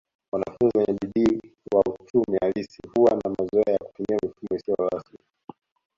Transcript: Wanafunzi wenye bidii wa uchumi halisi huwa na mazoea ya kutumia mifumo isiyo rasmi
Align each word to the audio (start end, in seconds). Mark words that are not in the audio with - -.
Wanafunzi 0.31 0.77
wenye 0.77 0.99
bidii 1.01 1.51
wa 1.73 1.81
uchumi 1.99 2.37
halisi 2.41 2.81
huwa 2.95 3.11
na 3.11 3.31
mazoea 3.39 3.73
ya 3.73 3.77
kutumia 3.79 4.19
mifumo 4.23 4.57
isiyo 4.59 4.75
rasmi 4.87 5.17